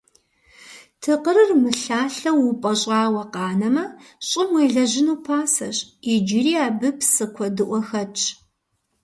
Тыкъырыр 1.01 1.51
мылъалъэу 1.61 2.41
упӀэщӀауэ 2.51 3.23
къанэмэ, 3.33 3.85
щӀым 4.27 4.49
уелэжьыну 4.55 5.17
пасэщ, 5.25 5.77
иджыри 6.13 6.53
абы 6.67 6.89
псы 6.97 7.25
куэдыӀуэ 7.33 7.79
хэтщ. 7.87 8.23